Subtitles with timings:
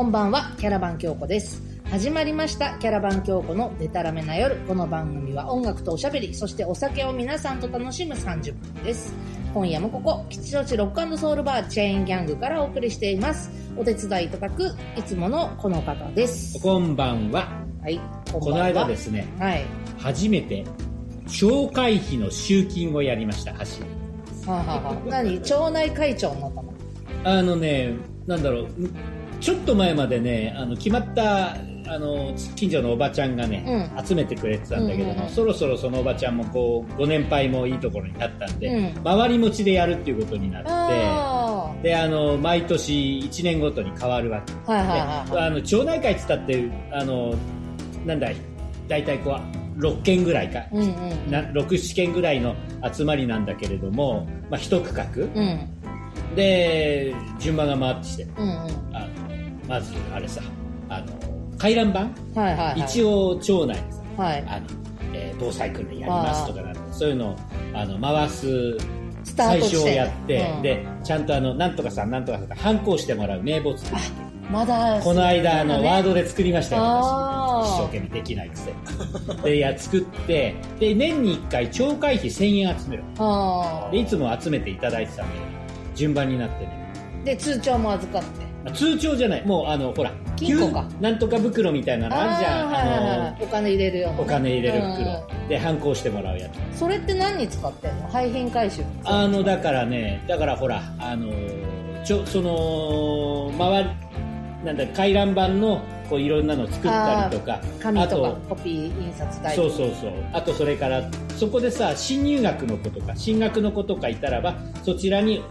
[0.00, 1.62] こんばんは、キャラバン京子です。
[1.90, 4.56] 始まりました、キャラバン京子のデタラメな夜。
[4.66, 9.12] この番組は音楽とおしゃべり、そしてお酒を皆さんと楽しむ30分です。
[9.52, 13.50] 今夜もここ、吉祥寺ロックソウルバーチェーンギャングからお送りしています。
[13.76, 16.58] お手伝いいただく、いつものこの方です。
[16.62, 17.62] こんばんは。
[17.82, 18.00] はい、
[18.32, 19.66] こんばんはこの間ですね、はい。
[19.98, 20.64] 初めて、
[21.26, 23.86] 町会費の集金をやりました、走り。
[24.48, 25.38] はあ、はあはあ、何？
[25.42, 26.72] 町内会長になったの？
[27.22, 27.92] あのね、
[28.26, 28.68] なんだろう、
[29.40, 44.52] ちょっと前までね、あの、決まった、あの、近所のおばちゃんがね、う集めてくれてたんだけども、うんうんうんそろそろそのおばちゃんもこう、ご年配もいいところになったんで、うん回り持ちでやるっていうことになって、あで、あの、毎年1年ごとに変わるわけ。
[44.66, 44.72] あ。
[44.72, 45.46] はいはいはいはい。
[45.46, 47.34] あの町内会って言ったってあの
[48.06, 48.36] なんだい
[48.88, 49.38] 大体こ
[49.76, 50.84] う6件ぐらいか、うんう
[51.28, 51.30] ん。
[51.30, 52.54] な67件ぐらいの
[52.92, 55.68] 集まりなんだけれども、まあ、一区画うん。
[56.34, 58.96] で順番が回ってきてうんうん。
[58.96, 59.09] あの
[59.70, 60.42] まずあれさ
[60.88, 61.06] あの
[61.56, 62.80] 回覧板、はいはいはい。
[62.80, 64.44] 一応町内でさはい。
[64.48, 64.66] あの、
[65.14, 67.36] えー防災訓練やりますとかなんてそういうのを
[67.72, 68.76] あの回す
[69.22, 70.62] 最初をやって、うん。
[70.62, 76.82] でちゃんとあのなんとかさんなんとかさん反抗してもらう名簿作ってまだ、この間あの、ねワードで作りましたよ
[77.62, 77.70] 私。
[77.70, 83.04] 一生懸命できないっつってでいや作ってで年に1回町会費1000円集める。
[83.18, 85.36] あでいつも集めていただいてたんで
[85.94, 86.92] 順番になってね。
[87.22, 88.49] ーで、通帳も預かって。
[88.64, 89.46] あ通帳じゃない。
[89.46, 90.86] もうあのほら金庫か。
[90.90, 92.68] 旧なんとか袋みたいなのあるじゃん。
[92.68, 93.42] ーはいはいはい。
[93.42, 95.48] お金入れるよお金入れるう袋。
[95.48, 96.56] で反抗してもらうやつ。
[96.56, 98.08] んそれって何に使ってんの？
[98.08, 98.82] 廃品回収？
[99.04, 101.32] あのだからねだからほらあの
[102.04, 103.90] ちょその周り
[104.64, 107.60] なんだ回覧板のこういろんなの作ったりとか。
[107.80, 110.12] 紙とかあコピー印刷代そうそうそう。
[110.34, 111.02] あとそれから
[111.36, 115.42] そこでさ新入学の子とか進学の子とかいたらばそちらに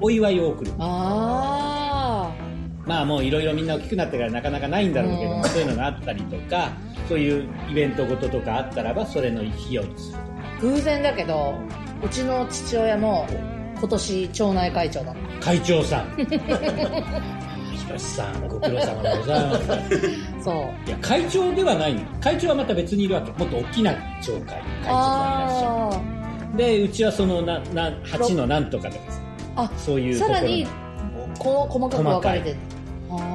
[0.00, 0.72] お祝いを送る。
[0.78, 1.65] あ
[2.86, 6.70] まあもういろいろみんな大きくなってからなかなかないんだろうけどそういうのがあったりとか
[7.08, 10.24] そういうイベントごととかあったらばそれの費用にするとか。
[10.58, 11.54] あ偶然だけど
[12.02, 13.26] うちの父親も
[13.78, 16.16] 今年町内会長だっ会長さん。
[17.76, 20.52] 広瀬さんご苦労様でございますたそ
[20.86, 20.88] う。
[20.88, 22.00] いや会長ではないの。
[22.20, 23.30] 会長はまた別にいるわけ。
[23.32, 26.00] もっと大きな町会会長さんいらっしゃあ
[26.52, 29.20] るでうちはそのなな8のなんとかとかさ。
[29.56, 30.66] ーあそういうさらに
[31.38, 32.56] こう細かく分かれてる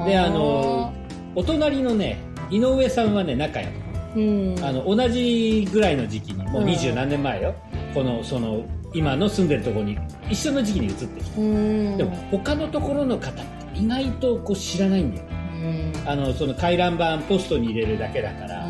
[0.06, 0.92] であの
[1.34, 2.18] お隣のね
[2.50, 3.72] 井上さんはね仲良く。
[4.16, 4.56] うん。
[4.62, 6.66] あの同じぐらいの時期にもううん。
[6.66, 7.54] 二十何年前よ、
[7.94, 11.96] このその今の住んでるところに一緒の時期に移ってきた、うん。
[11.96, 15.26] でも他のところの方って意外とこう知らないんだよ。
[15.54, 15.92] うん。
[16.06, 18.66] あのその回覧板ポストに入れるだけだから、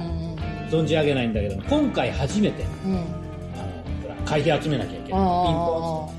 [0.70, 2.98] 存じ上げないんだけども今回初めてあの
[4.02, 5.08] ほら会費集めなきゃいけない。
[5.08, 6.11] ピンポン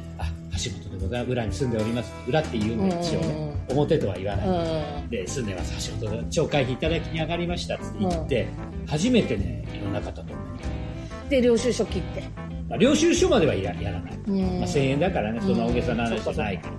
[1.18, 2.14] ああ橋本でございます裏に住んでおります。
[2.28, 5.10] 裏って言うんだよ一応うんうんね表とは言わない、うん。
[5.10, 5.90] で住んでます。
[5.90, 8.48] 橋本で町会費いただきに上がりましたって言って、
[8.88, 10.34] 初めてねいろんな方と、
[11.30, 12.24] で領収書切って。
[12.70, 14.60] まあ、領収書まではややらない、うん。
[14.60, 16.70] まあ、1000円だからねそんな大げさなうん話じゃないか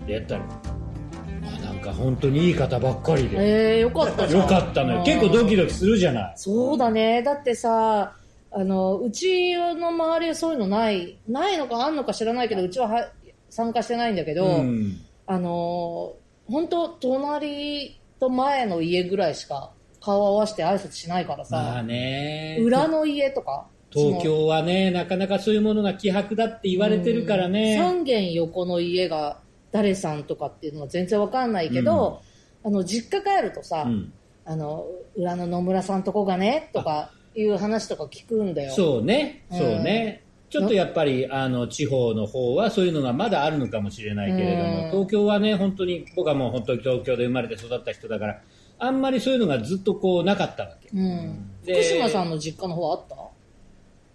[0.00, 5.02] ら、でやったらあなんか本当にいい方ばっかりで、えー、よかったよかったのよ。
[5.04, 6.32] 結構ドキドキするじゃない。
[6.36, 7.22] そうだね。
[7.22, 8.14] だってさ
[8.52, 11.18] あのうちの周りはそういうのない。
[11.28, 13.10] ないのかあんのか知らないけどうちはは
[13.50, 15.00] 参加してないんだけど、うん。
[15.26, 16.14] あの
[16.46, 22.58] 本当隣と前の家ぐらいしか顔合わせて挨拶しないからさ、まあね。
[22.60, 29.40] 裏の家とか東京はねなかなかそういうものが希薄だって言われてるからね、3軒横の家が
[29.72, 32.22] 誰さんとかっていうのは全然わかんないけど、
[32.64, 34.12] あの実家帰るとさ、うん。
[34.44, 34.86] あの
[35.16, 38.72] 裏の野村さんとこがねとかいう話とか聞くんだよ。
[38.72, 39.44] そうね。
[39.50, 39.58] うん。
[39.58, 40.22] そうね、
[40.58, 44.90] ちょっとやっぱりあの地方の方はそういうのがまだあるのかもしれないけれども、うん。
[44.90, 48.42] 東京はね本当に僕はもう本当に東京で生まれて育った人だから
[48.78, 50.88] あんまりそういうのがずっとこうなかったわけ。
[50.90, 53.16] うん、で福島さんの実家の方あった？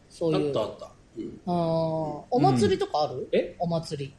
[0.09, 0.47] そういう。
[0.47, 0.91] あったあった。
[1.17, 1.39] うん。
[1.45, 2.25] あー。
[2.31, 3.55] お祭りとかある、え？
[3.59, 4.13] お祭り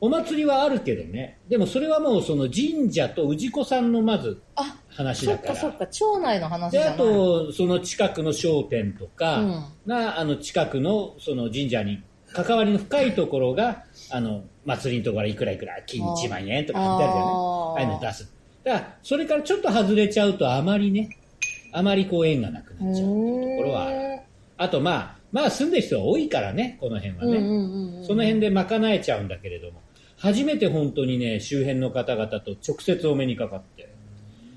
[0.00, 1.38] お祭りはあるけどね。
[1.48, 5.86] でもそれはもうその神社と氏子さんのまずあ話だかそっからそっか。
[5.86, 6.98] 町内の話じであゃない。
[6.98, 9.64] とその近くの商店とかうん。
[9.86, 12.02] が、あの近くのその神社に
[12.32, 17.32] 関わりの深いところがあの祭りのところいくらいくら金あー1万円とか書いてあるじゃない。
[17.76, 18.32] あいうの出す。
[18.64, 21.16] だからそれからちょっと外れちゃうとあまりね
[21.72, 24.20] あまりこう縁がなくなっちゃうところはある。
[24.58, 28.04] あとまあまあ住んでる人は多いからねこの辺はね、うんうんうんうん。
[28.04, 29.80] その辺で賄えちゃうんだけれども
[30.16, 33.94] 初めて本当にね周辺の方々と直接お目にかかって。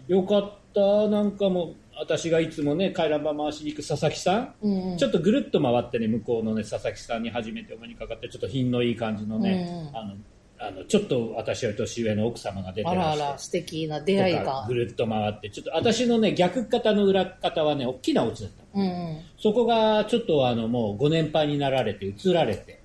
[0.08, 4.98] よかったなんかもう私がいつもね回覧板回しに行く佐々木さん、うんうん。
[4.98, 10.16] ちょっとぐるっと回ってね向こうのね佐々木さんに初めてお目にかかってちょっと品のいい感じのね、うんあの
[10.62, 14.66] あのちょっと私より年上の奥様が出てあららしてあら、素敵な出会いが。
[14.68, 14.74] ぐ。
[14.74, 18.64] るっと回ってちょっと私のね逆方の裏方はね大きなお家だった。
[18.78, 19.22] うん。
[19.42, 22.82] そこがちょっとあのもうご年配になられて移られて。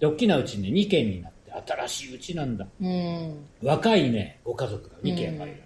[0.00, 2.66] で大きなうちに、ね、2軒になって新しいうちなんだ。
[2.80, 3.46] うん。
[3.62, 5.62] 若いねご家族が2軒入られて、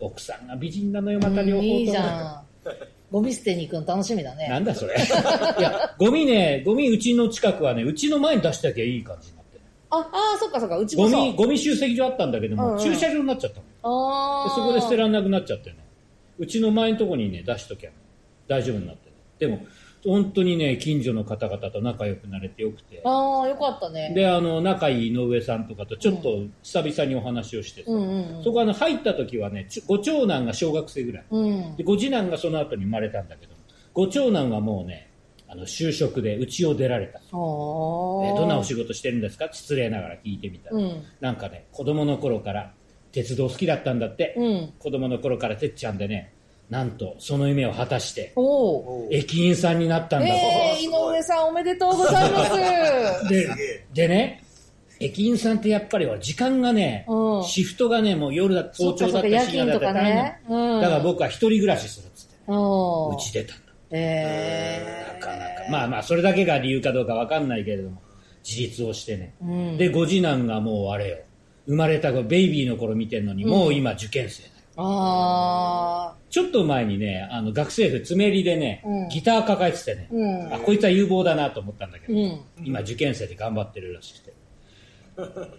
[0.00, 2.70] 奥さんが美人なのよまた両方とも、いいじゃん。
[3.10, 4.58] ゴミ捨てに行くの楽しみだなね。
[4.60, 4.94] んだそれ。
[4.94, 9.56] いやゴミねゴミうちの近くはねうちの前に出しときゃいい感じになって。
[9.56, 11.10] るあ、あー、そっかそっか、うちもゴ。
[11.10, 12.78] ミゴミ集積所あったんだけども、うんうん。
[12.78, 13.64] 駐車場になっちゃったの。
[13.64, 15.76] でそこで捨てられなくなっちゃってね。
[16.38, 17.90] うちの前のとこにね出しときゃ
[18.46, 19.16] 大丈夫になってね。
[19.38, 19.66] でも
[20.04, 24.12] 本当にね近所の方々と仲良くなれてよくてああ、よかったね。
[24.14, 28.44] であの仲いい井上さんとかとちょっと久々にお話をしてて、うんうんうん。
[28.44, 31.84] そこあの入った時はねちご長男が小学生ぐらいうんで。
[31.84, 33.52] ご次男がその後に生まれたんだけど
[33.92, 35.10] ご長男はもうね
[35.48, 39.48] あの就職で家を出られたおえどんなお仕事してるんですか？
[39.52, 41.02] 失礼ながら聞いてみたら、うん。
[41.20, 42.72] なんかね子供の頃から
[43.12, 44.72] 鉄道好きだったんだって、うん。
[44.78, 46.32] 子供の頃からてっちゃんでね
[46.70, 48.32] なんとその夢を果たして。
[49.10, 53.28] 駅員さんになったんだって、えー、井上さんおめでとうございます。
[53.28, 53.48] で
[53.92, 54.42] でね
[55.00, 60.40] 駅員さんってやっぱり時間がね、うんシフトがねもう夜だ早朝だったり夜深夜だった勤とかね。
[60.48, 60.80] うん。
[60.80, 65.20] だから僕は一人暮らしするっつってうち出たんだえー。
[65.20, 68.00] なかなかまあまあそれだけが理由かどうかわかんないけれども
[68.48, 69.76] 自立をしてね、うん。
[69.76, 71.16] でご次男がもうあれよ
[71.66, 80.16] 生まれた頃ベイビーの頃見てるのに、もう今受験生あちょっと前にねあの学生服爪襟でね、うんギター抱えててね、ー。
[80.16, 80.54] うん。
[80.54, 82.40] あこいつは有望だなと思ったんだけど、うん。
[82.62, 84.34] 今受験生で頑張ってるらしくて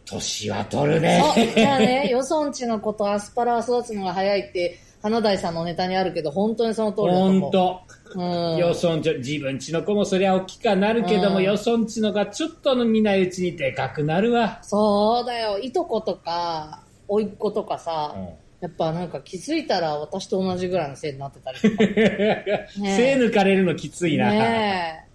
[0.05, 7.41] 年は取るねあ、じゃあね、 よそんちの子とアスパラは育つのが早いって、花大さんのネタにあるけど、本当にその通りだと思う。
[7.41, 7.81] 本当
[8.15, 8.57] うん。
[8.57, 15.59] よそんち自分ちの子もそりゃ大きくはなるけども、うんよそんちのがちょっとの見ないうちにでかくなるわ、そうだよ。
[15.59, 18.29] いとことか、おいっ子とかさ、うん
[18.61, 21.75] やっぱなんか気づいたら私と同じぐらいの背になってたりとか。
[22.77, 25.05] 背抜かれるのきついな、ね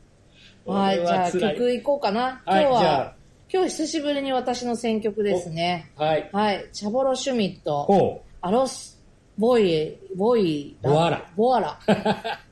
[0.67, 0.71] え。
[0.71, 2.43] はい、じゃあ曲いこうかな。
[2.45, 3.15] 今はい日は、
[3.53, 5.93] 今日久しぶりに私の選曲ですね。
[5.97, 9.01] はいはい、チャボロシュミット、ほアロス、
[9.39, 11.31] ボイ、ボイ、ボアラ。
[11.37, 11.79] ボアラ。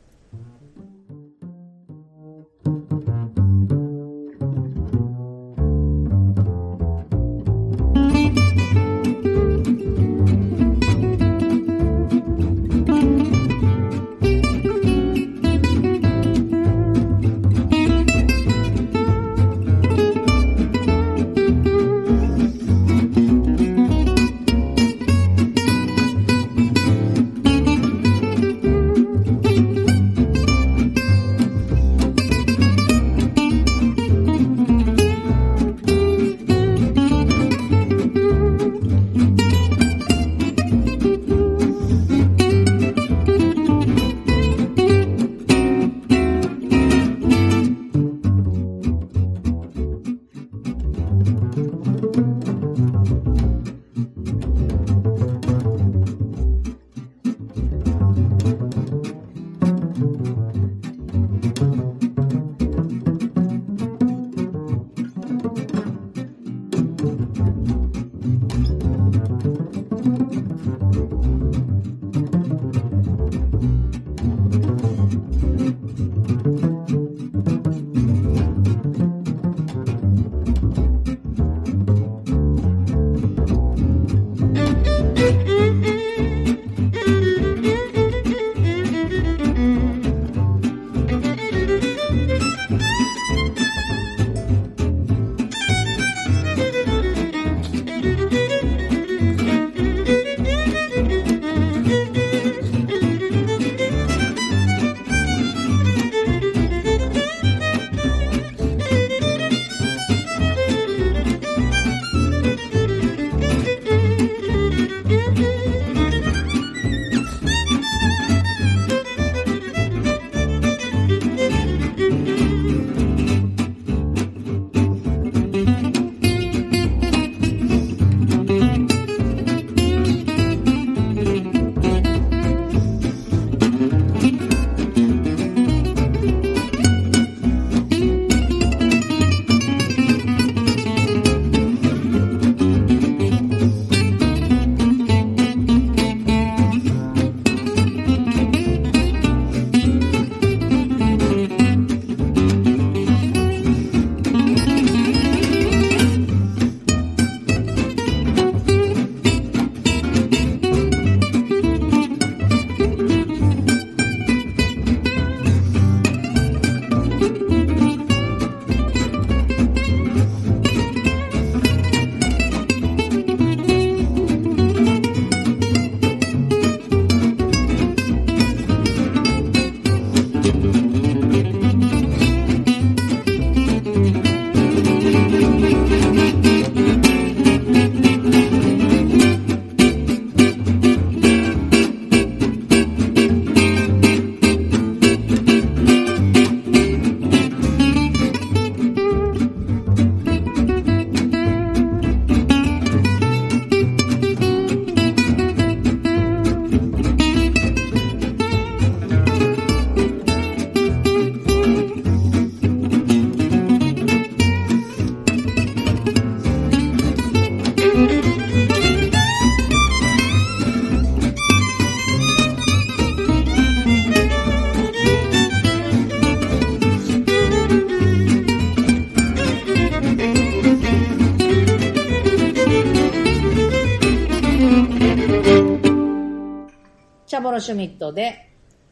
[237.64, 238.50] シュミットで、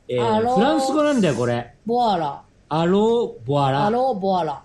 [0.08, 1.74] えーアローフランス語なんだよ、これ。
[1.86, 3.86] ボアラ、アロー・ボアラ。
[3.86, 4.62] アロー・ボアラ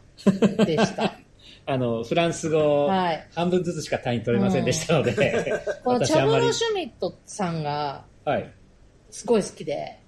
[0.66, 1.14] でした。
[1.70, 5.14] あの、フランス語、はい半分ずつしか単位取れませんでしたので、
[5.84, 6.54] このチャボロ・私あんまり。
[6.54, 8.50] シュミットさんがはい。
[9.12, 10.00] すごい好きで、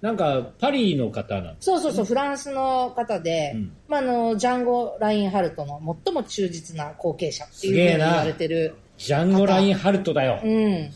[0.00, 1.66] なんか、パリの方なんです。
[1.66, 8.74] そうそうそう、フランスの方で、うんまあ、あの、ジャンゴ・ラインハルトの最も忠実な後継者っていうふうに言われてる。
[9.02, 10.46] ジャンゴ・ラインハルトだよう。
[10.46, 10.50] ん。
[10.50, 10.92] 前、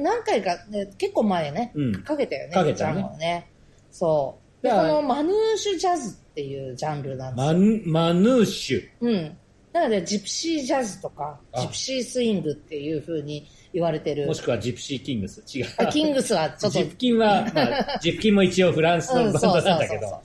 [0.00, 3.50] 何回か、ね、結構前ね、うんかけたよね、かけたねジャンゴね。
[3.90, 4.66] そう。
[4.66, 7.52] で、このマヌーシュジャズっていうジャンルなんですよ。
[7.52, 8.88] マヌ、マヌーシュ。
[9.00, 9.36] うん。
[9.72, 14.34] なので、ジプシージャズとか、あジプシースイングっていうふうに言われてるも。
[14.34, 15.42] しくはジプシー・キングス。
[15.56, 15.66] 違う。
[15.76, 20.22] あキングスはちょっと、ジプキンは、まあ、ジプキンも一応フランスうん、のバンドそうそうそうなんだけど。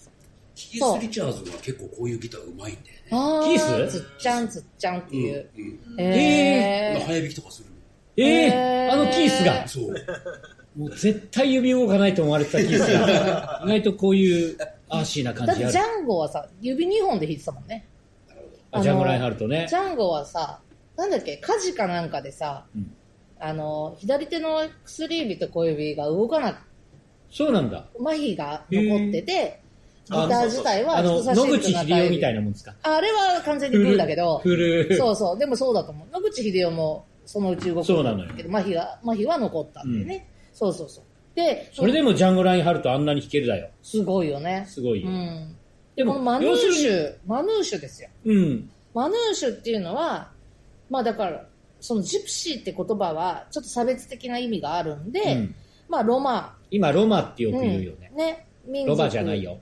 [0.56, 3.02] キース・リチャーズは結構こういうギターうまいんだよね。
[3.13, 4.00] あーキース？
[4.00, 5.50] つっちゃんつっちゃんっていう。
[5.55, 6.01] うん。
[6.01, 7.75] へー早弾きとかするの。
[8.17, 9.67] ええへーあのキースが。
[9.67, 9.96] そう。
[10.77, 13.62] もう絶対指動かないと思われてたキースが。
[13.65, 14.58] 意外とこういう
[14.89, 15.88] アーシーな感だってジじある。
[16.00, 17.86] ャンゴはさ、指2本で弾いてたもんね。
[18.72, 19.75] あジャンゴ・ラインハルトねジ。
[19.75, 20.60] ャンゴはさ、
[20.98, 22.96] なんだっけ、火事かなんかでさ、うん
[23.39, 26.58] あの、左手の薬指と小指が動かなく、
[27.29, 27.86] そうなんだ。
[28.00, 29.60] 麻痺が残ってて、
[30.10, 32.36] ギあター自体は人差し野口指と中英世みたい指。
[32.36, 32.75] なもんですか？
[32.83, 34.41] あれは完全にグーだけど。
[34.98, 36.07] そうそう、でもそうだと思う。
[36.13, 40.27] 野口英世もそのうち動くそうなのよけど、麻痺が、麻痺は残ったんでね。
[40.53, 41.03] そうそうそう。
[41.36, 43.69] で、それでもジャンゴ・ラインハルトあんなに弾けるだよ。
[43.81, 44.65] すごいよね。
[44.67, 45.10] すごいうよ。
[45.10, 45.55] ん。
[45.95, 48.10] でこのマヌーシュ、マヌーシュですよ。
[48.25, 48.69] うん。
[48.93, 50.31] マヌーシュっていうのは、
[50.89, 51.45] まあだから、
[51.79, 55.55] そのジプシーって言葉はちょっと差別的な意味があるんで、うん
[55.89, 58.12] まあロマ、今、ロマってよくうん言うよね。
[58.15, 59.43] ね、民ロバじゃない。
[59.43, 59.60] よ。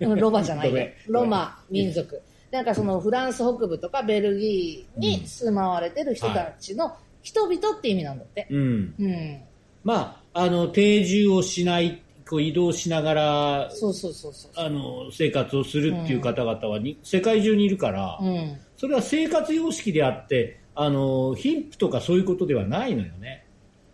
[0.00, 0.92] うんロバじゃないよごめん。
[1.08, 2.20] ロマ、民族。
[2.50, 8.46] なんかそのフランス北部とかベルギーに住まわれてる人たちの人々って意味なんだって。
[8.50, 8.94] うん。
[8.98, 9.40] うん。
[9.82, 14.52] まあ、あの、定住をしない、こう移動しながら、そうそうそうそう。
[14.54, 18.60] あの、生活をするっていう方々はに、世界中にいるから、うん。
[18.76, 23.46] それは生活様式であって、あの、貧富とかそういうことではないのよね。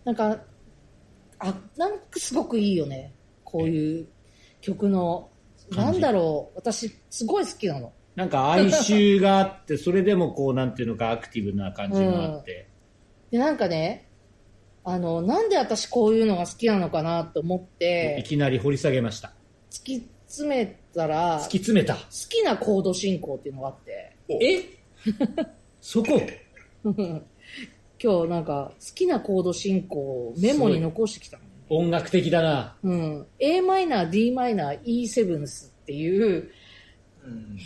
[0.04, 0.38] なんか、
[1.38, 3.12] あ、なんかすごくいいよね。
[3.44, 4.08] こういう
[4.60, 5.29] 曲の、
[5.76, 6.58] なんだろう。
[6.58, 7.92] 私、すごい好きなの。
[8.16, 12.68] なんか哀愁があって、それでもこう、なんていうのか、アクティブな感じがあって。
[13.30, 14.08] で、なんかね、
[14.84, 19.32] あの、なんで私こういうのが好きなのかなと思っいて、きなり掘り下げました。
[19.70, 21.96] 突き詰めたら、突き好詰めた。
[22.28, 24.64] きなコード進行っていうのがあって、え？
[25.80, 26.20] そこ？
[28.02, 31.44] 今日なんか好きなコード進行をメモに残してきたの。
[31.70, 32.76] 音楽的だな。
[32.82, 33.26] うん。
[33.38, 36.50] a マイナー、d マイナー、e セブンスっていう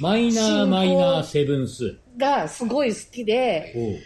[0.00, 1.96] マイナー、マイナー、セブンス。
[2.16, 4.02] がすごい好きで、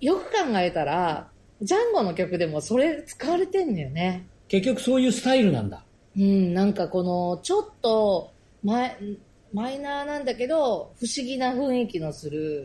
[0.00, 1.28] よく考えたら、
[1.60, 4.26] ジャンゴの曲でもそれ使われてんだよね。
[4.48, 5.84] 結局そういうスタイルなんだ。
[6.16, 8.32] うん、なんかこの、ちょっと
[8.62, 9.18] マイ、
[9.52, 12.64] マイナーなんだけど、不思議な雰囲気のする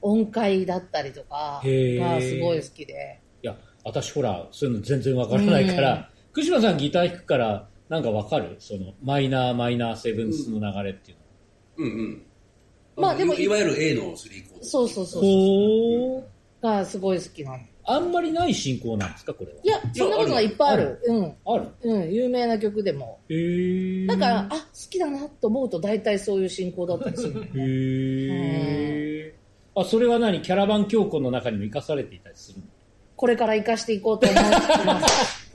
[0.00, 3.20] 音階だったりとかがすごい好きで。
[3.42, 8.56] いや、私ほら、そういうの全然わからないから、福島さんギター弾くから、なんかわかる？
[8.60, 11.16] その、マイナー、マイナー、セブンスの流れっていう
[11.82, 11.86] の。
[11.86, 12.22] うんうん。
[12.96, 14.64] まあでもいわゆる A の3コード。
[14.64, 15.22] そうそうそう。
[15.22, 16.62] ほう。
[16.62, 17.58] がすごい好きなの。
[17.86, 19.58] あんまりない進行なんですかこれは？
[19.64, 21.00] いや、そんなことがいっぱいある。
[21.04, 21.34] うん。
[21.46, 21.66] ある？
[21.82, 23.18] うん、有名な曲でも。
[23.28, 24.06] へー。
[24.06, 24.56] だから、あ、好
[24.88, 27.50] きだなと思うと大体そういう進行だったりするのよね。
[27.56, 29.80] へー。
[29.80, 30.42] あ、それは何？
[30.42, 32.64] キャラバン教皇の中にも生かされていたりするの？
[33.20, 34.50] これから活かしていこうと思って
[34.86, 35.52] ます。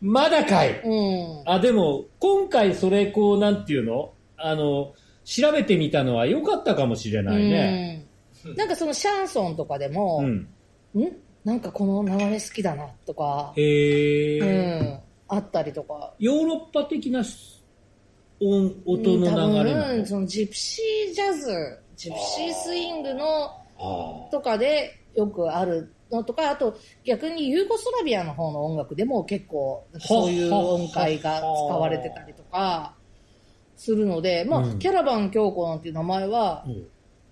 [0.00, 1.42] まだかいうん。
[1.46, 4.10] あ、でも、今回それこう、なんていうの？
[4.36, 4.92] あの、
[5.24, 8.04] 調べてみたのは良かったかもしれないね。
[8.44, 8.56] うん。
[8.56, 10.48] なんかそのシャンソンとかでも、うん。
[11.00, 11.16] ん？
[11.44, 14.82] なんかこの流れ好きだなとか、へうー。
[14.82, 16.14] ん、あったりとか。
[16.18, 17.22] ヨーロッパ的な
[18.40, 32.94] 音音の流れなの、そのジプシージャズ、ジプシースイングのあとかでよくあるのとか、あと逆にユーゴスラビアの方の音楽でも結構そういう音階が使われてたりとか
[33.76, 36.86] するので、まあ、うんキャラバン京子なんていう名前はー、うん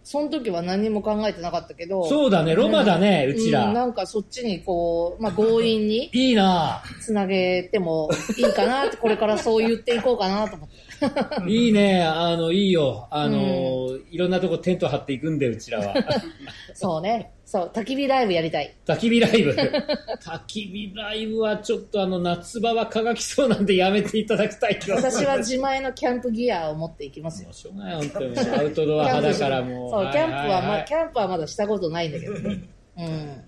[0.04, 3.70] その時は何も考えてなかったけど、そうだね、ロマだね、うちら。
[3.70, 11.48] んなんかそっちにこう、まあ強引に いいなつなげてもいいかなって、これからそう言っていこうかなと思って。
[11.50, 13.08] いいね、あの、いいよ。
[13.10, 15.94] あの、いろんなとこテント張っていくんで、うちらは。
[16.74, 17.32] そうね。
[17.46, 18.74] そう、焚き火ライブやりたい。
[18.86, 19.50] 焚き火ライブ。
[20.22, 24.78] 焚き火ライブはちょっとあの、夏場は輝きそうなんでやめていただきたい。
[24.88, 28.38] 私は自前のキャンプギアを持っていきますよしょうがない、本当に。
[28.38, 29.90] アウトドア派だからもう。
[29.92, 32.60] そう、キャンプは、まキャンプはまだしたことないんだけどね。
[32.96, 33.44] うん。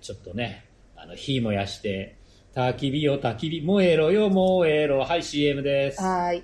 [0.00, 0.64] ちょっとね、
[0.96, 2.16] あの、火燃やして、
[2.54, 5.00] 焚き火よ焚き火、燃えろよ燃えろ。
[5.00, 6.00] はい、CM です。
[6.00, 6.42] はーい。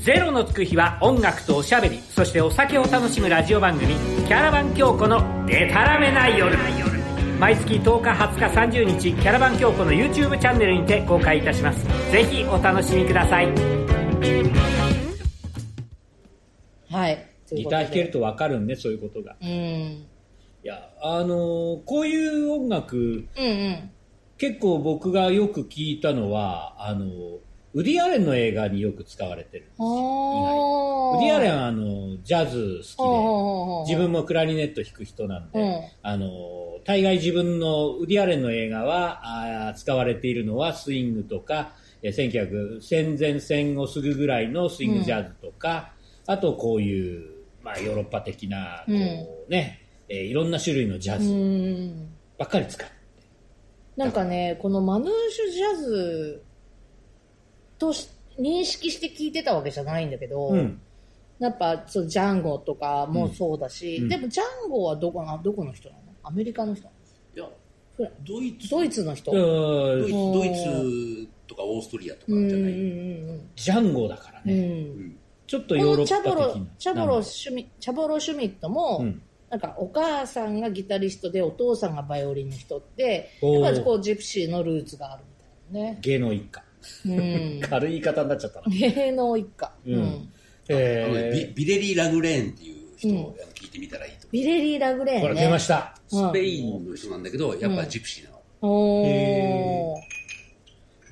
[0.00, 3.94] ゼロのつく日は音楽とおしゃべり、そしてお酒を楽しむラジオ番組、
[4.26, 6.56] キャラバン京子のデタラメな夜。
[7.38, 11.84] 毎月10日、20日、30日、キャラバン京子の YouTube チャンネルにて公開いたします。
[12.10, 13.46] ぜひお楽しみください。
[16.88, 17.26] はい。
[17.52, 19.36] ギター弾けるとわかるんね、そういうことが。
[19.42, 19.48] うん。
[19.48, 20.06] い
[20.62, 23.90] や、あのーこういう音楽、うんうん。
[24.38, 27.38] 結構僕がよく聞いたのは、あのー
[27.72, 29.70] ウディアレンの映画によく使われてる。
[29.78, 36.30] おウディアレンンはあのジャズ好きで、自分もクラリネット弾く人なんで、うんあの
[36.84, 39.20] 大概自分のウディアレンの映画は
[39.68, 45.92] あー使われているのはスイングとか、えー1900戦前戦後すぐぐらいのスイングジャズとか、
[46.26, 47.30] あとこういう、
[47.62, 49.00] まあ、ヨーロッパ的なこう、うん
[49.48, 52.08] ねえーいろんな種類のジャうズん。
[52.38, 52.88] ばっかり使う。
[53.96, 56.42] なんかね、このマヌーシュジャズ
[57.80, 60.80] とし認識して聞いてたわけじゃないんだけど、うん。
[61.40, 64.08] やっぱそうジャンゴとかもそうだし、うん。
[64.08, 66.02] でもジャンゴはどこなどこの人なの？
[66.22, 66.96] アメリカの人なの？
[67.34, 69.32] いや、ドイツ、ドイツの人？
[69.32, 72.72] うドイドイツとかオーストリアとかじゃうんない。
[72.72, 72.76] う
[73.32, 75.16] んジャンゴだからうんうね、んうん。
[75.46, 79.22] ちょっとこヨーロッのチャボロパ的なチャボロシュミチャボロシュミットも、うん。
[79.50, 85.24] なんかお母さんがギタリストでお父さんがバイオリンの人ってやっぱりこうジプシーのルーツがある
[85.72, 85.98] みたいなね。
[86.02, 86.62] 芸能一家
[87.06, 89.94] うん、軽い言い方になっちゃったな、芸能一家、うん。
[89.94, 90.22] あの
[90.68, 91.54] えー。
[91.54, 93.16] ビビレリ・ラグレーンっていう人うん。
[93.18, 95.22] をあの聞いてみたらいいとビレリー・ラグレーンね。
[95.22, 95.94] ほら出ました。
[96.12, 98.40] うんスペインの人なんだけど、やっぱジプシーなの。
[98.62, 100.00] おー。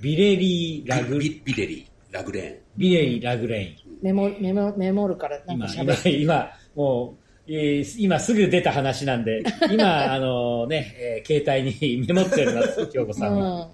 [0.01, 2.57] ビレリー・ラグビビレリ・ラグレーン。
[2.77, 3.77] ビレリー・ラグレイン。
[4.03, 6.09] メモメモメモるからなんか今今。
[6.11, 13.71] 今もうえー今すぐ出た話なんで今あのね、えー携帯に メモってるんです京子さんは、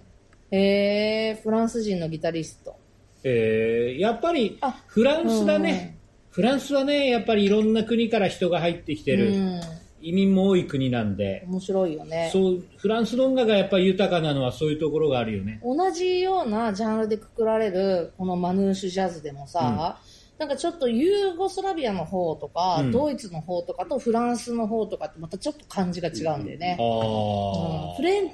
[0.50, 2.76] うん、えー、フランス人のギタリスト。
[3.22, 5.98] えーやっぱりあフランスだね、
[6.30, 9.61] フランスはねやっぱりいろんな国から人が入ってきてる、うん、
[10.02, 12.28] 移民も多い国なんで、面白いよね。
[12.33, 15.61] そうフランスの音楽がやっぱり豊かなのはそういうところがあるよね。
[15.62, 19.98] 同じようなジャンルでくくられるこのマヌーシュジャズでもさ、
[20.38, 22.90] なんかちょっとユーゴスラビアの方とか、うん。
[22.90, 26.76] ドイツの方とかとフランスの方とかってまたちょっと感じが違うんだよね。
[26.78, 27.92] あうん。
[27.92, 28.33] あフレン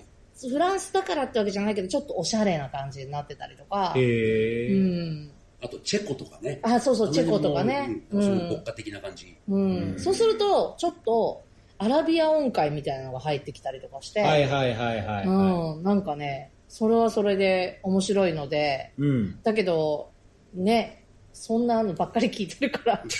[0.48, 5.31] フランスだからってわけじゃないけどちょっとおしゃれな感じになってたりとか、へうえん、
[5.62, 6.61] あと、チェコとかね。
[6.62, 8.38] あそうそうチェコとかね、う、うん。
[8.48, 9.37] 国家的な感じ。
[9.48, 9.94] うん。
[9.98, 11.44] そうするとちょっと
[11.79, 15.26] アラビア音階みたいなのが入ってきたりとかして、はいはいはいはい、はい。
[15.26, 18.92] うん、なんかねそれはそれで面白いので。
[18.98, 19.42] うん。
[19.42, 20.11] だけど
[20.55, 21.00] ね
[21.33, 23.03] そんなのばっかり聞いてるから。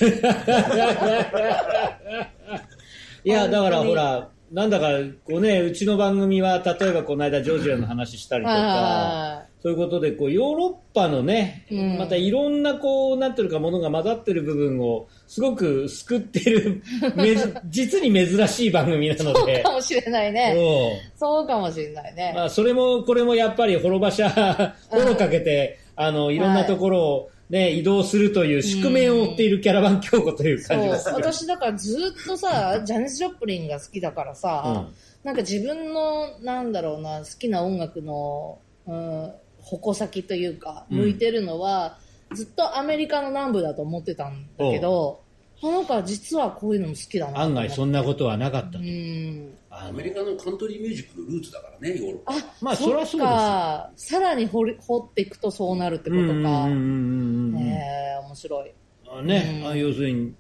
[3.23, 4.89] いや、だからほら、なんだか、
[5.25, 11.99] こうね、うちの番組は、例えばこの間ジョージアの話したりとか、あそういうことで、こう、ヨーロッパのね、うん。
[11.99, 16.83] またいろんな、こう、なんていうか、ものが混ざってる部分を、すごく救ってる、
[17.15, 19.61] めず実に珍しい番組なので。
[19.61, 20.55] ーか、もしれないね。
[20.57, 21.17] う。
[21.17, 31.17] んそうかもしれないね、まあ、それも、これもやっぱり、滅場者、滅かけて、あの、いろんなところを、ね、移動するという宿命を追っているキャラバン京子という感じがする。
[31.17, 34.87] 私だからずっとさジャニス・ジョプリンが好きだからさ、
[35.25, 40.99] なんか自分のなんだろうな好きな音楽の、うん、矛先というかうん。
[40.99, 41.99] 向いてるのは、
[42.35, 45.21] ずっとアメリカの南部だと思ってたんだけど
[45.63, 48.79] なんか実はこういうのも好きだな案外そんなことはなかったと。
[48.79, 52.35] うんアメリカのカントリーミュージックのルーツだからね、ヨーロッパ。
[52.35, 58.73] あまあそそりゃそうですさらに掘り掘っていくとそうなるってことか、うんうんうんうんうんねえ面白い
[59.09, 60.35] あね、うんあ要するに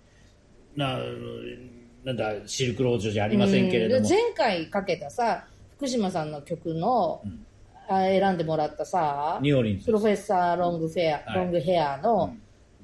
[0.76, 0.98] な
[2.04, 7.46] なんだシルクロードじゃありませんけれども、前回かけたさ福島さんの曲の、ん
[7.92, 12.36] あ選んでもらったさニオーリンズプロフェッサーロングフェア、はいロングヘアの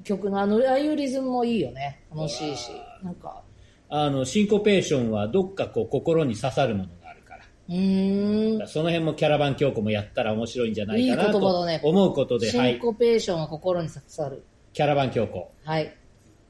[0.03, 2.71] 曲のあのああいうリズムもいいよね楽しいし
[3.03, 3.43] なんか
[3.89, 7.45] あのシンコペーションはどっかこう心に刺さるものがあるから。
[7.69, 8.65] うー。
[8.65, 14.45] んその辺もキャラバン京子もやったら面白いんじゃないかいいなと思うことで、シはい、ンコペーションが心に刺さる。
[14.73, 15.95] キャラバン京子はい。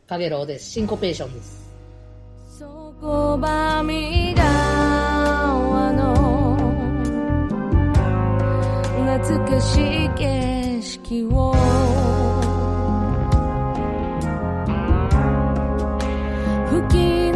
[0.08, 0.70] かげろうです。
[0.70, 1.66] シンコペーションです。
[2.58, 6.56] そこばみだわの
[9.18, 10.08] 懐かしい
[16.88, 17.35] begin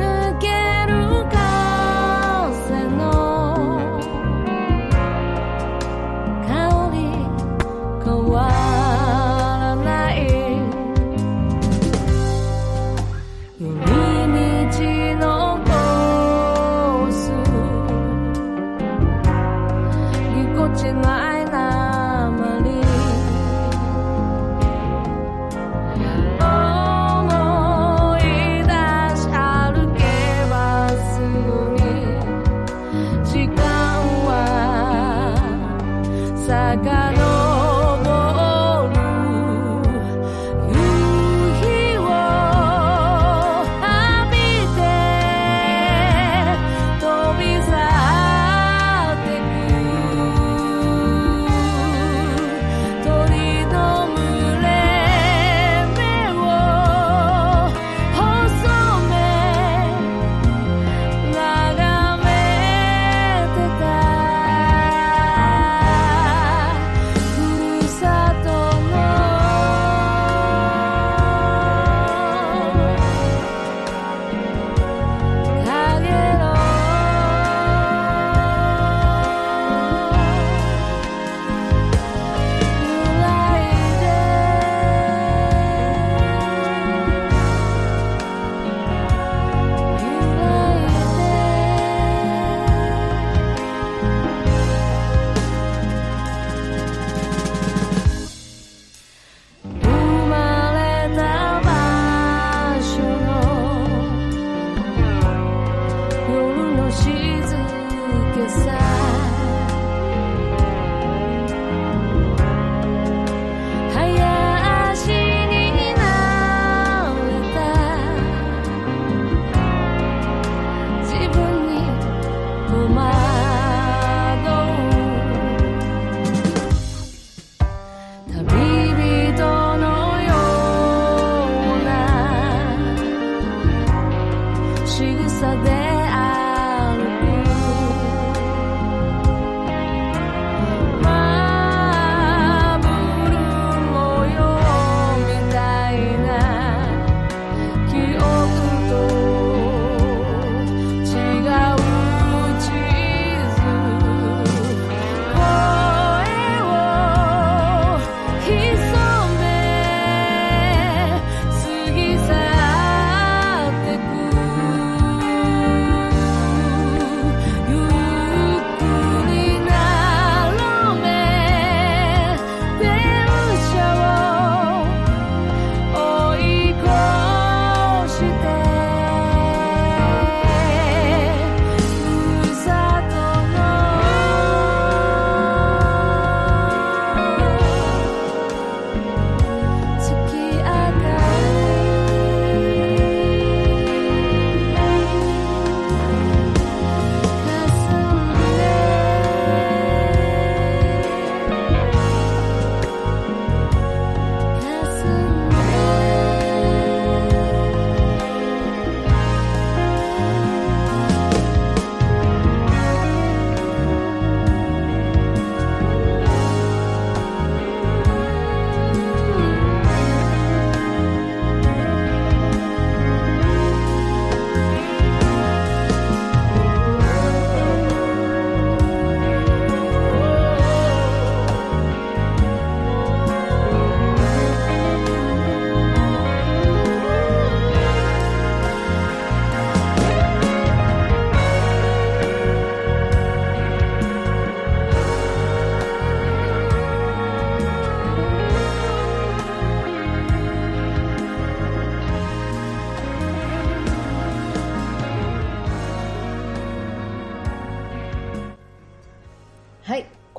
[135.41, 135.80] 仕草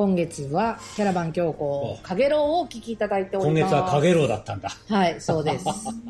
[0.01, 3.71] 今月は、キャラバン教皇、かげろうをお聞きいただいております。
[3.71, 4.71] 今月はかげろうだったんだ。
[4.89, 5.65] はい、そうです。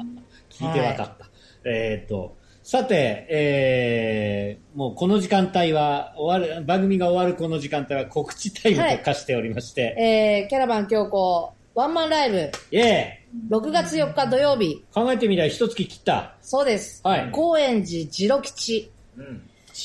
[0.50, 1.30] 聞いてわかった。
[1.66, 12.38] えーっと、さて、えー、もうこの時間帯は、終わる、番組が終わるこの時間帯は告知タイムと化しておりまして、えー、キャラバン教皇、ワンマンライブ、
[12.72, 13.08] イェ
[13.50, 16.38] 6月4日土曜日、ー考えてみりゃ一月切った。
[16.42, 17.02] そうです。
[17.04, 18.90] はい高円寺ジロ吉。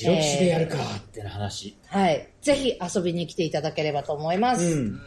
[0.05, 1.77] 白騎士でやるかってな話。
[1.87, 2.29] はい。
[2.43, 4.65] ぜひ遊びに来ていただければと思います。
[4.65, 5.01] うん。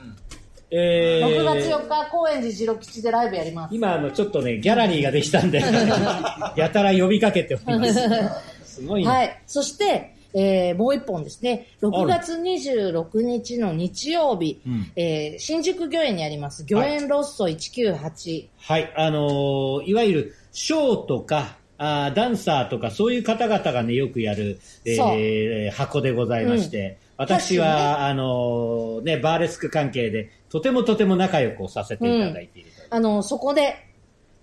[0.72, 3.76] えー、6月4日、高円寺ジロ吉でライブやります。
[3.76, 5.60] 今、あの、ちょっとね、ギャラリーができたんで、
[6.56, 8.76] やたら呼びかけております。
[8.76, 9.10] すごいね。
[9.10, 9.42] はい。
[9.48, 18.48] そして、えーもう一本ですね、6月26日の日曜日、うんえー新宿御苑にあります、御苑ロッソ198。
[18.60, 32.74] はい、あのーいわゆるショーとか、あーダンサーとか、そういう方々がね、よくやる、えー箱でございまして、私歌手は、あのーね、バーレスク関係で、とてもとても仲良くさせていただいているう。
[32.90, 33.76] あの、そこで、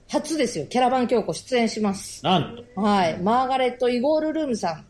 [0.08, 2.24] 初ですよ、キャラバン京子出演します。
[2.24, 3.18] なんと、はい。
[3.18, 4.86] マーガレット・イゴール・ルームさん。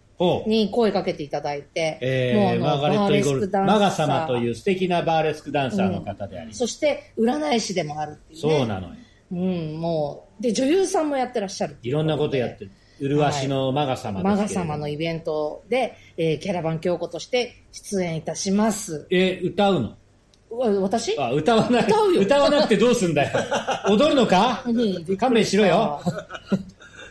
[0.46, 6.60] に声かけていただいて、えー、マーガレット・イゴーマガ様という素敵なバーレスクダンサーの方であります。
[6.60, 8.58] そして占い師でもあるっていうね。
[8.58, 8.94] そうなのよ。
[9.32, 12.70] うん、もう、で、女優さんもやってらっしゃるいろんなことやってる。
[13.00, 19.06] 麗しのマガ様ですけれどもマガ様のイベントで、えーキャラバン京子として出演いたします。
[19.10, 19.96] え、歌うの？
[20.50, 21.14] うわ私？
[21.18, 21.84] あ、歌わない。
[21.84, 23.38] 歌うよ歌わなくてどうすんだよ。
[23.90, 24.62] 踊るのか？
[24.64, 26.00] うん勘弁しろよ。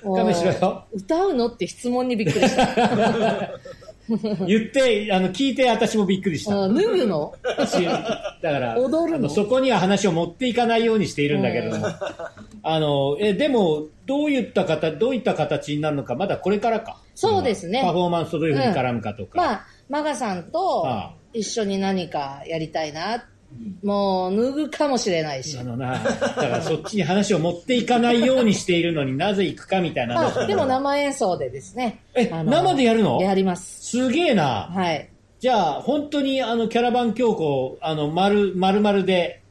[0.03, 1.47] 勘弁しろよ歌うの？
[1.47, 2.65] って質問にびっくりした。
[4.47, 6.63] 言って、あの、聞いて私もびっくりした。
[6.63, 7.33] あ脱ぐの？
[7.65, 7.91] しだ
[8.41, 9.27] から、踊るの？
[9.27, 11.87] あそこには話を持っていかないようにしているんだけれども。
[12.63, 16.97] あの、え、でも、どういった形、どういった形になるのか、まだこれからか。
[17.15, 19.37] そうですねパフォーマンスとどういうふうに絡むかとか。
[19.37, 20.85] まあ、マガさんと
[21.33, 23.25] 一緒に何かやりたいな。
[23.83, 25.63] もう、脱ぐかもしれないしあ。
[25.63, 31.99] のな、だからそっちに話を持っていかないようにしているのに なぜ行くかみたいなでも生演奏でですね。
[32.13, 33.21] え生でやるの？
[33.21, 33.85] やります。
[33.85, 34.69] すげえな。
[34.73, 35.09] はい。
[35.39, 39.41] じゃあ、本当にあの、キャラバン教皇、あの、丸、丸々で、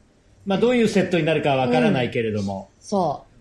[0.45, 2.69] まあ、どういうセットになるかわからないけれども。
[2.79, 3.35] そう。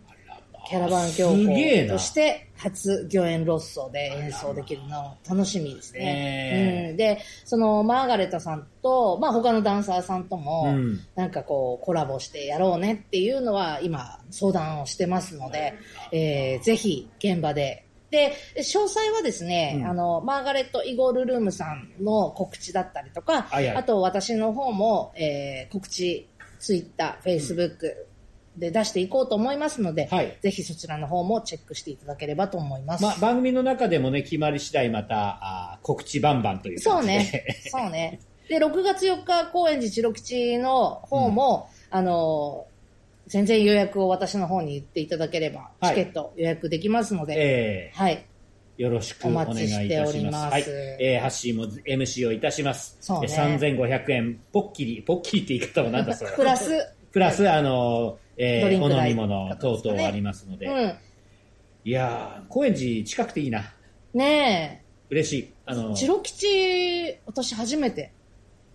[0.68, 5.98] キャラバン教すげえな皇として初御苑ロッソで演奏できるの楽しみですね。
[6.00, 6.90] ねえ。
[6.92, 11.00] うん、で、そのマーガレットさんと、まあ他のダンサーさんとも、うん。
[11.14, 15.74] なんかこうコラボしてやろうねっていうのは今相談をしてますので、
[16.10, 17.84] えーぜひ現場で。
[18.10, 19.86] で、詳細はですね、うん。
[19.86, 26.26] あの、マーガレット・イゴールルームさんの告知だったりとか、あと私の方も、えー告知、
[26.60, 28.06] ツイッター、フェイスブック
[28.56, 33.02] で出していこうと思いますので、はいぜひそちらの方もチェックしていただければと思います。
[33.02, 37.04] まあ、番組の中でもね、決まり次第また、あー告知バンバンというそう。
[37.04, 37.44] ね。
[37.68, 38.20] そうね。
[38.48, 42.66] で、6月4日、高円寺チロ吉の方も、あの、
[43.26, 48.24] 全然予約を私の方に言っていただければ、はいチケット予約できますので、えーはい。
[48.76, 50.32] よろしくお願いいたします。
[50.32, 50.64] ますはい。
[51.00, 52.96] えー、ハッシーも MC をいたします。
[53.00, 56.32] そうねで3500円、ポッキリ、ポッキリって言い方もなんだそれ。
[56.32, 56.70] プラス、
[57.12, 60.66] プラス、あの、えーお飲み物等々ありますので。
[60.66, 60.94] うん。
[61.84, 63.72] いやー、高円寺近くていいな。
[64.12, 65.52] ね嬉しい。
[65.66, 68.12] あえ、の、チロ吉、私初めて。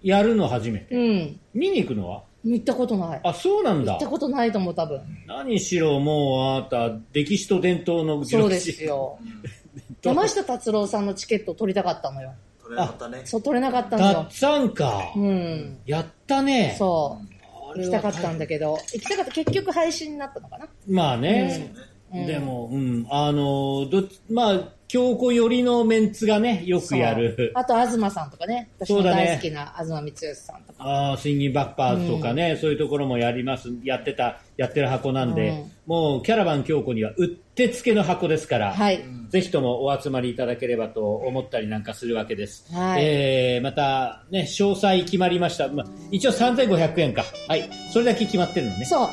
[0.01, 0.95] やるの初めて。
[0.95, 1.39] うん。
[1.53, 2.23] 見に行くのは？
[2.45, 3.19] 行ったことない。
[3.23, 4.07] あ、そうなんだ行った。
[4.07, 5.01] ことないと思う、多分。
[5.27, 9.19] 何しろもうあなた、歴史と伝統のそうですよ。
[10.01, 12.31] 山下達郎さんのチケット取りたかったのよ。
[12.61, 13.21] 取れなかったね。
[13.25, 15.11] そう、取れなかったんたっさんか。
[15.15, 15.21] よ。
[15.21, 15.77] うん。
[15.85, 16.75] やったね。
[16.77, 17.38] そう。
[17.79, 20.67] 行きたかったんだけど、行きたかった、結局配信になったのかな。
[20.87, 21.73] まあね。
[21.73, 27.51] うんでも、うん、あの、どっち、まあ、京子寄りのメンツがね、よくやる。
[27.53, 28.71] あと、東さんとかね。
[28.79, 30.83] 私のそうだね大好きな東光義さんとか。
[30.83, 39.03] ああ、スインギンバックパーズとかね、そういうところもやります、やってた、やってる箱なんで、うんもうキャラバン京子にはうってつけの箱ですから、はい。
[39.29, 42.71] ぜひともお集まりいただければと思ったりなんかするわけです。
[42.71, 45.67] はいえー、また、ね、詳細決まりました。
[45.67, 47.25] まあ、一応3500円か。
[47.47, 47.67] はい。
[47.91, 48.85] それだけ決まってるのね。
[48.85, 49.07] そう。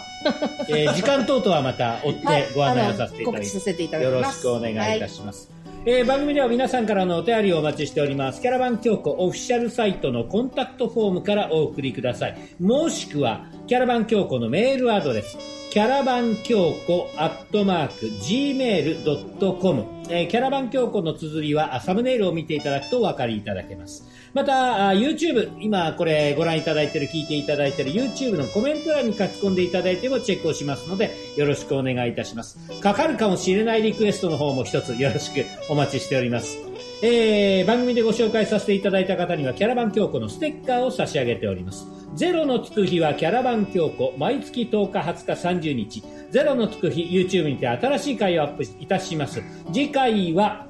[0.69, 2.53] えー時間等々はまた追ってはい。
[2.55, 3.47] ご案内をさせていただきます。
[3.47, 4.41] あの告知させていただよろきます。
[4.41, 5.56] しくお願いいたします。
[5.88, 8.40] えー番組では皆さんからのお便りをお待ちしております。
[8.40, 12.37] キャラバン京子オフィシャルサイトのコンタクトフォームからお送りください。
[12.59, 15.38] もしくは、キャラバン京子のメールアドレス、
[15.77, 24.09] キャラバン京子アットマーク gmail.com、えーキャラバン京子の綴りはサムネイルを見ていただくとお分かりいただけます。
[24.33, 24.53] また、
[24.95, 32.59] YouTube、今これご覧いただいている、聞いていただいている YouTube のコメント欄に書き込んでいただいてもチェックをしますので、よろしくお願いいたします。
[32.81, 36.65] かかるかもしれないリクエストの方も一つよろしくお待ちしております。
[37.03, 41.87] えー、番組でご紹介させていただいた方にはキャラバン京子のステッカーを差し上げております。
[42.15, 46.03] ゼロのつく日はキャラバン京子、毎月10日、20日、30日。
[46.31, 49.43] ゼロのつく日、YouTube にて新しい回をアップいたします。
[49.73, 50.67] 次回は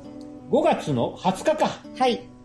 [0.51, 1.71] 5月の20日か。
[1.97, 2.36] はい。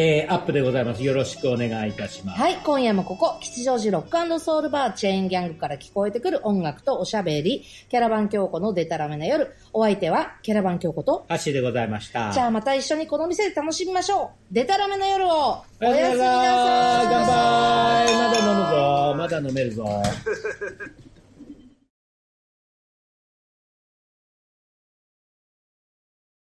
[0.00, 1.02] えー、アップでございます。
[1.02, 2.40] よろしくお願いいたします。
[2.40, 2.56] はい。
[2.62, 9.56] 今夜もここ、吉祥寺ロックソウルバーチェーンギャングから聞こえてくる音楽とおしゃべり、キャラバン京子のデタラメな夜。
[9.72, 12.30] お相手は、キャラバン京子と、ハッシーでございました。
[12.30, 14.54] じゃあまた一緒にこの店で楽しみましょう。
[14.54, 16.24] デタラメな夜を、おおやすみな。
[16.24, 17.06] さい。
[17.10, 19.14] 乾杯まだ飲むぞ。
[19.16, 20.02] まだ飲めるぞ。